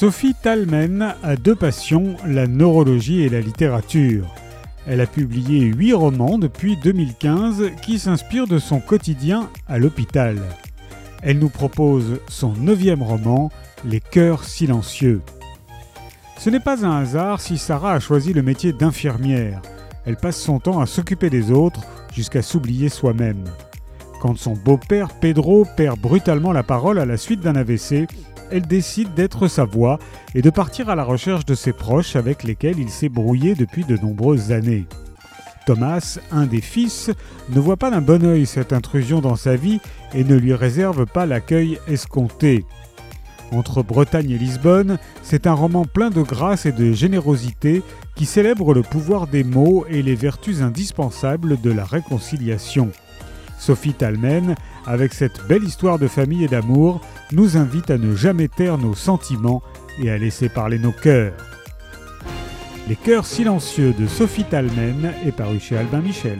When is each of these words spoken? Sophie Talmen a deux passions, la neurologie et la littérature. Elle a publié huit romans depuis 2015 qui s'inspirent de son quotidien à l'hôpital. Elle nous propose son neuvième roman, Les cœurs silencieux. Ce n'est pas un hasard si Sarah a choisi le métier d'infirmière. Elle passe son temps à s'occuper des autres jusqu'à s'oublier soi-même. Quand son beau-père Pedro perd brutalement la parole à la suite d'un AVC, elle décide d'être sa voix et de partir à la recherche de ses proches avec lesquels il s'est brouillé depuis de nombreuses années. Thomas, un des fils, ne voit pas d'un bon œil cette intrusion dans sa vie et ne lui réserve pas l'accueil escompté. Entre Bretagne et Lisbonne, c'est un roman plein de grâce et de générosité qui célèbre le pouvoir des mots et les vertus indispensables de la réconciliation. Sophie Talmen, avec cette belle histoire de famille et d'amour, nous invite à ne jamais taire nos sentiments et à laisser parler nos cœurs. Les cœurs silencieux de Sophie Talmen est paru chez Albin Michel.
Sophie 0.00 0.32
Talmen 0.32 1.14
a 1.22 1.36
deux 1.36 1.54
passions, 1.54 2.16
la 2.26 2.46
neurologie 2.46 3.20
et 3.20 3.28
la 3.28 3.42
littérature. 3.42 4.34
Elle 4.86 5.02
a 5.02 5.06
publié 5.06 5.66
huit 5.66 5.92
romans 5.92 6.38
depuis 6.38 6.78
2015 6.78 7.72
qui 7.82 7.98
s'inspirent 7.98 8.46
de 8.46 8.58
son 8.58 8.80
quotidien 8.80 9.50
à 9.68 9.76
l'hôpital. 9.76 10.38
Elle 11.22 11.38
nous 11.38 11.50
propose 11.50 12.18
son 12.28 12.54
neuvième 12.54 13.02
roman, 13.02 13.50
Les 13.84 14.00
cœurs 14.00 14.44
silencieux. 14.44 15.20
Ce 16.38 16.48
n'est 16.48 16.60
pas 16.60 16.86
un 16.86 17.02
hasard 17.02 17.38
si 17.38 17.58
Sarah 17.58 17.92
a 17.92 18.00
choisi 18.00 18.32
le 18.32 18.40
métier 18.40 18.72
d'infirmière. 18.72 19.60
Elle 20.06 20.16
passe 20.16 20.40
son 20.40 20.60
temps 20.60 20.80
à 20.80 20.86
s'occuper 20.86 21.28
des 21.28 21.50
autres 21.50 21.82
jusqu'à 22.14 22.40
s'oublier 22.40 22.88
soi-même. 22.88 23.44
Quand 24.22 24.38
son 24.38 24.54
beau-père 24.54 25.08
Pedro 25.20 25.66
perd 25.76 26.00
brutalement 26.00 26.52
la 26.52 26.62
parole 26.62 26.98
à 26.98 27.04
la 27.04 27.18
suite 27.18 27.40
d'un 27.40 27.56
AVC, 27.56 28.06
elle 28.50 28.66
décide 28.66 29.14
d'être 29.14 29.48
sa 29.48 29.64
voix 29.64 29.98
et 30.34 30.42
de 30.42 30.50
partir 30.50 30.90
à 30.90 30.94
la 30.94 31.04
recherche 31.04 31.44
de 31.44 31.54
ses 31.54 31.72
proches 31.72 32.16
avec 32.16 32.44
lesquels 32.44 32.78
il 32.78 32.90
s'est 32.90 33.08
brouillé 33.08 33.54
depuis 33.54 33.84
de 33.84 33.96
nombreuses 33.96 34.52
années. 34.52 34.86
Thomas, 35.66 36.18
un 36.32 36.46
des 36.46 36.60
fils, 36.60 37.10
ne 37.50 37.60
voit 37.60 37.76
pas 37.76 37.90
d'un 37.90 38.00
bon 38.00 38.24
œil 38.24 38.46
cette 38.46 38.72
intrusion 38.72 39.20
dans 39.20 39.36
sa 39.36 39.56
vie 39.56 39.80
et 40.14 40.24
ne 40.24 40.36
lui 40.36 40.54
réserve 40.54 41.06
pas 41.06 41.26
l'accueil 41.26 41.78
escompté. 41.86 42.64
Entre 43.52 43.82
Bretagne 43.82 44.30
et 44.30 44.38
Lisbonne, 44.38 44.98
c'est 45.22 45.46
un 45.46 45.54
roman 45.54 45.84
plein 45.84 46.10
de 46.10 46.22
grâce 46.22 46.66
et 46.66 46.72
de 46.72 46.92
générosité 46.92 47.82
qui 48.14 48.24
célèbre 48.24 48.74
le 48.74 48.82
pouvoir 48.82 49.26
des 49.26 49.44
mots 49.44 49.84
et 49.88 50.02
les 50.02 50.14
vertus 50.14 50.62
indispensables 50.62 51.60
de 51.60 51.70
la 51.70 51.84
réconciliation. 51.84 52.90
Sophie 53.60 53.92
Talmen, 53.92 54.54
avec 54.86 55.12
cette 55.12 55.46
belle 55.46 55.62
histoire 55.62 55.98
de 55.98 56.08
famille 56.08 56.44
et 56.44 56.48
d'amour, 56.48 57.02
nous 57.30 57.58
invite 57.58 57.90
à 57.90 57.98
ne 57.98 58.16
jamais 58.16 58.48
taire 58.48 58.78
nos 58.78 58.94
sentiments 58.94 59.62
et 60.02 60.10
à 60.10 60.16
laisser 60.16 60.48
parler 60.48 60.78
nos 60.78 60.92
cœurs. 60.92 61.34
Les 62.88 62.96
cœurs 62.96 63.26
silencieux 63.26 63.94
de 63.96 64.06
Sophie 64.06 64.44
Talmen 64.44 65.12
est 65.26 65.32
paru 65.32 65.60
chez 65.60 65.76
Albin 65.76 66.00
Michel. 66.00 66.38